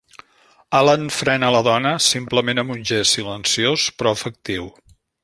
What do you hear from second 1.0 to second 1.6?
frena